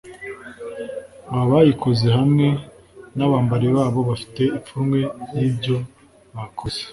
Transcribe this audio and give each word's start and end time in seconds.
abayikoze 1.39 2.07
hamwe 2.17 2.47
n’abambari 3.17 3.67
babo 3.75 3.99
bafite 4.09 4.41
ipfunwe 4.57 4.99
ry’ibyo 5.31 5.75
bakoze 6.35 6.81